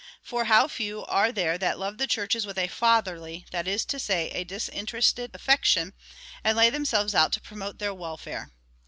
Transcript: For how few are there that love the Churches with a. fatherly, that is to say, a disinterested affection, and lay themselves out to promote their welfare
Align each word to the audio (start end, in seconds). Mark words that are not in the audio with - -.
For 0.23 0.45
how 0.45 0.67
few 0.67 1.05
are 1.05 1.31
there 1.31 1.59
that 1.59 1.77
love 1.77 1.99
the 1.99 2.07
Churches 2.07 2.43
with 2.43 2.57
a. 2.57 2.65
fatherly, 2.67 3.45
that 3.51 3.67
is 3.67 3.85
to 3.85 3.99
say, 3.99 4.31
a 4.31 4.43
disinterested 4.43 5.29
affection, 5.35 5.93
and 6.43 6.57
lay 6.57 6.71
themselves 6.71 7.13
out 7.13 7.31
to 7.33 7.39
promote 7.39 7.77
their 7.77 7.93
welfare 7.93 8.49